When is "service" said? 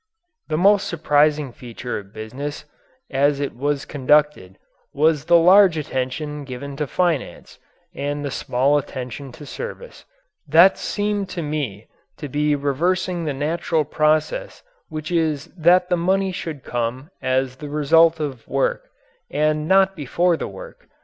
9.45-10.05